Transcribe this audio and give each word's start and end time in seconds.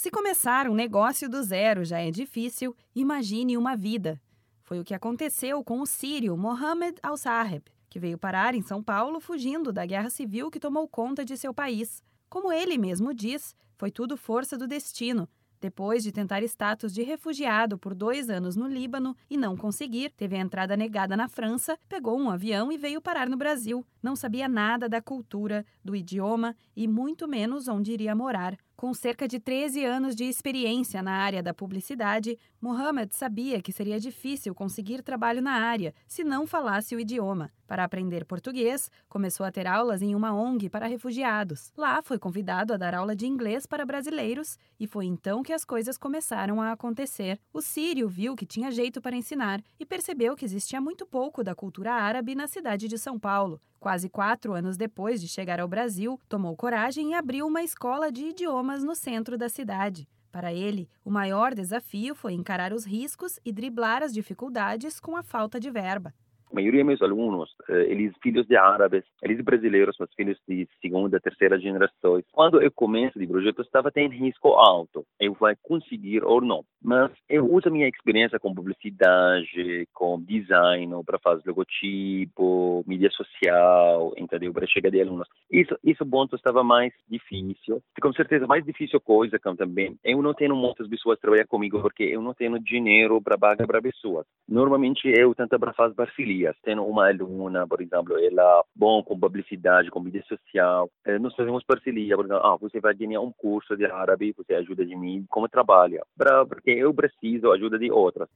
Se 0.00 0.10
começar 0.10 0.66
um 0.66 0.74
negócio 0.74 1.28
do 1.28 1.42
zero 1.42 1.84
já 1.84 1.98
é 1.98 2.10
difícil, 2.10 2.74
imagine 2.94 3.54
uma 3.58 3.76
vida. 3.76 4.18
Foi 4.62 4.80
o 4.80 4.82
que 4.82 4.94
aconteceu 4.94 5.62
com 5.62 5.82
o 5.82 5.86
sírio 5.86 6.34
Mohamed 6.38 6.98
Al-Saheb, 7.02 7.62
que 7.90 8.00
veio 8.00 8.16
parar 8.16 8.54
em 8.54 8.62
São 8.62 8.82
Paulo 8.82 9.20
fugindo 9.20 9.70
da 9.70 9.84
guerra 9.84 10.08
civil 10.08 10.50
que 10.50 10.58
tomou 10.58 10.88
conta 10.88 11.22
de 11.22 11.36
seu 11.36 11.52
país. 11.52 12.02
Como 12.30 12.50
ele 12.50 12.78
mesmo 12.78 13.12
diz, 13.12 13.54
foi 13.76 13.90
tudo 13.90 14.16
força 14.16 14.56
do 14.56 14.66
destino. 14.66 15.28
Depois 15.60 16.02
de 16.02 16.10
tentar 16.10 16.42
status 16.44 16.94
de 16.94 17.02
refugiado 17.02 17.76
por 17.76 17.94
dois 17.94 18.30
anos 18.30 18.56
no 18.56 18.66
Líbano 18.66 19.14
e 19.28 19.36
não 19.36 19.54
conseguir, 19.54 20.08
teve 20.16 20.34
a 20.34 20.40
entrada 20.40 20.74
negada 20.78 21.14
na 21.14 21.28
França, 21.28 21.78
pegou 21.86 22.18
um 22.18 22.30
avião 22.30 22.72
e 22.72 22.78
veio 22.78 23.02
parar 23.02 23.28
no 23.28 23.36
Brasil. 23.36 23.84
Não 24.02 24.16
sabia 24.16 24.48
nada 24.48 24.88
da 24.88 25.02
cultura, 25.02 25.62
do 25.84 25.94
idioma 25.94 26.56
e 26.74 26.88
muito 26.88 27.28
menos 27.28 27.68
onde 27.68 27.92
iria 27.92 28.14
morar. 28.14 28.56
Com 28.80 28.94
cerca 28.94 29.28
de 29.28 29.38
13 29.38 29.84
anos 29.84 30.16
de 30.16 30.24
experiência 30.24 31.02
na 31.02 31.12
área 31.12 31.42
da 31.42 31.52
publicidade, 31.52 32.38
Mohamed 32.58 33.14
sabia 33.14 33.60
que 33.60 33.72
seria 33.72 34.00
difícil 34.00 34.54
conseguir 34.54 35.02
trabalho 35.02 35.42
na 35.42 35.52
área 35.52 35.94
se 36.08 36.24
não 36.24 36.46
falasse 36.46 36.96
o 36.96 36.98
idioma. 36.98 37.52
Para 37.66 37.84
aprender 37.84 38.24
português, 38.24 38.90
começou 39.06 39.44
a 39.44 39.52
ter 39.52 39.66
aulas 39.66 40.00
em 40.00 40.14
uma 40.14 40.32
ONG 40.32 40.70
para 40.70 40.86
refugiados. 40.86 41.70
Lá 41.76 42.00
foi 42.00 42.18
convidado 42.18 42.72
a 42.72 42.78
dar 42.78 42.94
aula 42.94 43.14
de 43.14 43.26
inglês 43.26 43.66
para 43.66 43.84
brasileiros 43.84 44.56
e 44.78 44.86
foi 44.86 45.04
então 45.04 45.42
que 45.42 45.52
as 45.52 45.62
coisas 45.62 45.98
começaram 45.98 46.58
a 46.58 46.72
acontecer. 46.72 47.38
O 47.52 47.60
sírio 47.60 48.08
viu 48.08 48.34
que 48.34 48.46
tinha 48.46 48.70
jeito 48.70 48.98
para 49.02 49.14
ensinar 49.14 49.62
e 49.78 49.84
percebeu 49.84 50.34
que 50.34 50.46
existia 50.46 50.80
muito 50.80 51.04
pouco 51.04 51.44
da 51.44 51.54
cultura 51.54 51.92
árabe 51.92 52.34
na 52.34 52.48
cidade 52.48 52.88
de 52.88 52.96
São 52.96 53.18
Paulo. 53.18 53.60
Quase 53.80 54.10
quatro 54.10 54.52
anos 54.52 54.76
depois 54.76 55.22
de 55.22 55.26
chegar 55.26 55.58
ao 55.58 55.66
Brasil, 55.66 56.20
tomou 56.28 56.54
coragem 56.54 57.12
e 57.12 57.14
abriu 57.14 57.46
uma 57.46 57.62
escola 57.62 58.12
de 58.12 58.26
idiomas 58.26 58.84
no 58.84 58.94
centro 58.94 59.38
da 59.38 59.48
cidade. 59.48 60.06
Para 60.30 60.52
ele, 60.52 60.86
o 61.02 61.10
maior 61.10 61.54
desafio 61.54 62.14
foi 62.14 62.34
encarar 62.34 62.74
os 62.74 62.84
riscos 62.84 63.40
e 63.42 63.50
driblar 63.50 64.02
as 64.02 64.12
dificuldades 64.12 65.00
com 65.00 65.16
a 65.16 65.22
falta 65.22 65.58
de 65.58 65.70
verba. 65.70 66.14
A 66.50 66.54
maioria 66.54 66.84
meus 66.84 67.00
alunos, 67.00 67.50
eh, 67.68 67.86
eles 67.90 68.12
filhos 68.20 68.46
de 68.46 68.56
árabes, 68.56 69.04
eles 69.22 69.40
brasileiros, 69.40 69.96
mas 70.00 70.12
filhos 70.14 70.36
de 70.48 70.68
segunda, 70.80 71.20
terceira 71.20 71.58
gerações. 71.60 72.24
Quando 72.32 72.60
eu 72.60 72.72
começo 72.72 73.18
de 73.18 73.26
projeto, 73.26 73.62
estava 73.62 73.90
tendo 73.92 74.12
risco 74.12 74.48
alto. 74.48 75.04
Eu 75.20 75.34
vou 75.34 75.48
conseguir 75.62 76.24
ou 76.24 76.40
não. 76.40 76.64
Mas 76.82 77.12
eu 77.28 77.44
uso 77.44 77.68
a 77.68 77.70
minha 77.70 77.86
experiência 77.88 78.38
com 78.40 78.54
publicidade, 78.54 79.86
com 79.94 80.20
design, 80.20 80.92
para 81.04 81.18
fazer 81.20 81.42
logotipo, 81.46 82.84
mídia 82.86 83.10
social, 83.10 84.12
entendeu? 84.16 84.52
Para 84.52 84.66
chegar 84.66 84.90
de 84.90 85.00
alunos. 85.00 85.28
Isso, 85.50 85.76
isso 85.84 86.04
ponto 86.04 86.34
estava 86.34 86.64
mais 86.64 86.92
difícil. 87.08 87.80
Com 88.00 88.12
certeza, 88.12 88.46
mais 88.46 88.64
difícil 88.64 89.00
coisa 89.00 89.38
também. 89.56 89.96
Eu 90.02 90.20
não 90.22 90.34
tenho 90.34 90.56
muitas 90.56 90.88
pessoas 90.88 91.18
trabalhar 91.20 91.46
comigo 91.46 91.80
porque 91.80 92.04
eu 92.04 92.22
não 92.22 92.34
tenho 92.34 92.58
dinheiro 92.58 93.20
para 93.22 93.38
pagar 93.38 93.66
para 93.66 93.82
pessoas. 93.82 94.26
Normalmente 94.48 95.08
eu 95.08 95.34
tento 95.34 95.58
para 95.58 95.72
fazer 95.72 95.94
parceria 95.94 96.39
dias. 96.40 96.56
Uma 96.66 97.08
aluna, 97.08 97.66
por 97.66 97.80
exemplo, 97.80 98.18
ela 98.18 98.64
bom 98.74 99.02
com 99.02 99.18
publicidade, 99.18 99.90
com 99.90 100.00
mídia 100.00 100.22
social. 100.26 100.90
Eh, 101.04 101.18
nós 101.18 101.34
fazemos 101.34 101.64
parceria, 101.64 102.16
por 102.16 102.24
exemplo, 102.24 102.42
ah, 102.44 102.56
você 102.56 102.80
vai 102.80 102.94
ganhar 102.94 103.20
um 103.20 103.32
curso 103.32 103.76
de 103.76 103.84
árabe, 103.84 104.34
você 104.36 104.54
ajuda 104.54 104.84
de 104.84 104.96
mim, 104.96 105.24
como 105.28 105.48
trabalha, 105.48 106.02
pra, 106.16 106.46
porque 106.46 106.70
eu 106.70 106.92
preciso 106.94 107.52
ajuda 107.52 107.78
de 107.78 107.90
outras. 107.90 108.28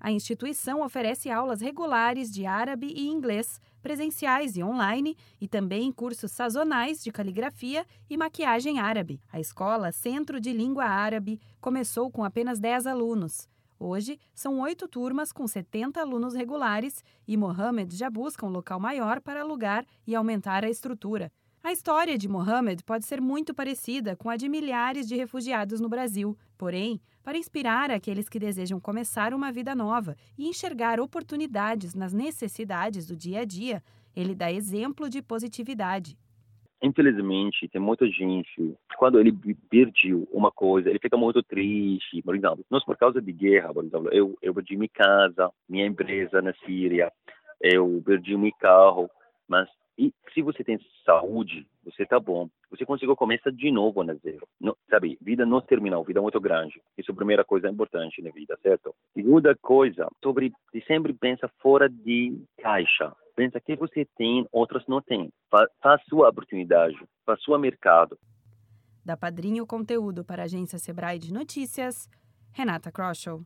A 0.00 0.10
instituição 0.10 0.82
oferece 0.82 1.30
aulas 1.30 1.62
regulares 1.62 2.30
de 2.30 2.44
árabe 2.44 2.88
e 2.94 3.08
inglês, 3.08 3.58
presenciais 3.82 4.54
e 4.56 4.62
online, 4.62 5.16
e 5.40 5.48
também 5.48 5.90
cursos 5.90 6.30
sazonais 6.30 7.02
de 7.02 7.10
caligrafia 7.10 7.86
e 8.10 8.16
maquiagem 8.16 8.78
árabe. 8.78 9.18
A 9.32 9.40
escola 9.40 9.92
Centro 9.92 10.38
de 10.38 10.52
Língua 10.52 10.84
Árabe 10.84 11.40
começou 11.58 12.10
com 12.10 12.22
apenas 12.22 12.60
10 12.60 12.86
alunos. 12.86 13.48
Hoje, 13.78 14.18
são 14.34 14.60
oito 14.60 14.86
turmas 14.86 15.32
com 15.32 15.46
70 15.46 16.00
alunos 16.00 16.34
regulares 16.34 17.02
e 17.26 17.36
Mohamed 17.36 17.96
já 17.96 18.08
busca 18.08 18.46
um 18.46 18.50
local 18.50 18.78
maior 18.78 19.20
para 19.20 19.40
alugar 19.40 19.84
e 20.06 20.14
aumentar 20.14 20.64
a 20.64 20.70
estrutura. 20.70 21.32
A 21.62 21.72
história 21.72 22.18
de 22.18 22.28
Mohamed 22.28 22.84
pode 22.84 23.06
ser 23.06 23.20
muito 23.20 23.54
parecida 23.54 24.14
com 24.14 24.28
a 24.28 24.36
de 24.36 24.48
milhares 24.48 25.08
de 25.08 25.16
refugiados 25.16 25.80
no 25.80 25.88
Brasil. 25.88 26.36
Porém, 26.58 27.00
para 27.22 27.38
inspirar 27.38 27.90
aqueles 27.90 28.28
que 28.28 28.38
desejam 28.38 28.78
começar 28.78 29.32
uma 29.32 29.50
vida 29.50 29.74
nova 29.74 30.14
e 30.36 30.46
enxergar 30.46 31.00
oportunidades 31.00 31.94
nas 31.94 32.12
necessidades 32.12 33.06
do 33.06 33.16
dia 33.16 33.40
a 33.40 33.44
dia, 33.46 33.82
ele 34.14 34.34
dá 34.34 34.52
exemplo 34.52 35.08
de 35.08 35.22
positividade 35.22 36.18
infelizmente, 36.84 37.68
tem 37.68 37.80
muita 37.80 38.06
gente, 38.06 38.76
quando 38.98 39.18
ele 39.18 39.32
perdeu 39.70 40.28
uma 40.30 40.52
coisa, 40.52 40.90
ele 40.90 40.98
fica 40.98 41.16
muito 41.16 41.42
triste. 41.42 42.22
Por 42.22 42.36
exemplo, 42.36 42.64
nós, 42.70 42.84
por 42.84 42.96
causa 42.96 43.22
de 43.22 43.32
guerra, 43.32 43.72
por 43.72 43.84
exemplo, 43.84 44.08
eu, 44.12 44.36
eu 44.42 44.54
perdi 44.54 44.76
minha 44.76 44.88
casa, 44.92 45.50
minha 45.68 45.86
empresa 45.86 46.42
na 46.42 46.52
Síria, 46.66 47.10
eu 47.60 48.02
perdi 48.04 48.36
meu 48.36 48.52
carro, 48.60 49.08
mas 49.48 49.68
e 49.96 50.12
se 50.32 50.42
você 50.42 50.64
tem 50.64 50.78
saúde, 51.04 51.66
você 51.84 52.04
tá 52.04 52.18
bom. 52.18 52.48
Você 52.70 52.84
conseguiu 52.84 53.14
começar 53.14 53.50
de 53.50 53.70
novo 53.70 54.02
na 54.02 54.14
zero. 54.14 54.46
Não, 54.60 54.76
sabe, 54.90 55.16
vida 55.22 55.46
não 55.46 55.60
terminal, 55.60 56.02
vida 56.02 56.20
muito 56.20 56.40
grande. 56.40 56.82
Isso 56.98 57.12
é 57.12 57.14
a 57.14 57.16
primeira 57.16 57.44
coisa 57.44 57.70
importante 57.70 58.20
na 58.20 58.30
vida, 58.30 58.58
certo? 58.60 58.92
Segunda 59.14 59.54
coisa, 59.54 60.08
sobre 60.22 60.52
sempre 60.86 61.12
pensa 61.12 61.48
fora 61.60 61.88
de 61.88 62.36
caixa 62.60 63.14
pensa 63.34 63.60
que 63.60 63.76
você 63.76 64.06
tem, 64.16 64.46
outras 64.52 64.86
não 64.86 65.00
têm. 65.00 65.32
Faz 65.82 66.02
sua 66.08 66.28
oportunidade, 66.28 66.96
faz 67.24 67.42
seu 67.42 67.58
mercado. 67.58 68.18
Da 69.04 69.16
Padrinho 69.16 69.66
Conteúdo 69.66 70.24
para 70.24 70.42
a 70.42 70.44
agência 70.46 70.78
Sebrae 70.78 71.18
de 71.18 71.32
Notícias, 71.32 72.08
Renata 72.52 72.90
Kroschel. 72.90 73.44